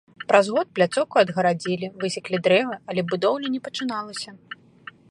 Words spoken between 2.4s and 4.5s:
дрэвы, але будоўля не пачыналася.